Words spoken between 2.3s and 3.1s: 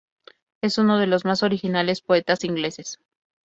ingleses.